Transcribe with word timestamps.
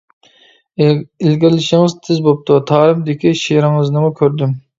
ئىلگىرىلىشىڭىز 0.85 1.95
تېز 2.07 2.23
بوپتۇ، 2.29 2.59
«تارىم» 2.73 3.05
دىكى 3.11 3.35
شېئىرىڭىزنىمۇ 3.45 4.13
كۆردۈم. 4.23 4.59